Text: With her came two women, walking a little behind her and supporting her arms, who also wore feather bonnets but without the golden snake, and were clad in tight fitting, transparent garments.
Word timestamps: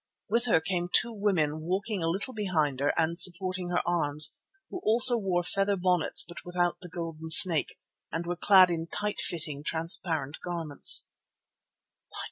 With 0.27 0.45
her 0.47 0.59
came 0.59 0.89
two 0.91 1.11
women, 1.13 1.61
walking 1.61 2.01
a 2.01 2.07
little 2.09 2.33
behind 2.33 2.79
her 2.79 2.91
and 2.99 3.19
supporting 3.19 3.69
her 3.69 3.87
arms, 3.87 4.35
who 4.71 4.79
also 4.83 5.15
wore 5.15 5.43
feather 5.43 5.75
bonnets 5.75 6.25
but 6.27 6.43
without 6.43 6.79
the 6.81 6.89
golden 6.89 7.29
snake, 7.29 7.77
and 8.11 8.25
were 8.25 8.35
clad 8.35 8.71
in 8.71 8.87
tight 8.87 9.19
fitting, 9.21 9.61
transparent 9.63 10.39
garments. 10.43 11.07